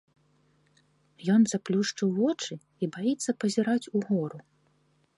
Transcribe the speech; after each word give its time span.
Ён 1.35 1.41
заплюшчыў 1.51 2.09
вочы 2.21 2.53
і 2.59 2.85
баіцца 2.99 3.31
пазіраць 3.45 3.83
угору. 4.01 4.39